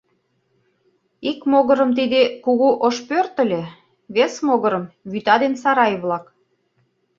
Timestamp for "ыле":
3.43-3.63